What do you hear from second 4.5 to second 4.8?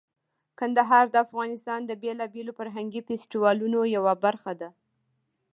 ده.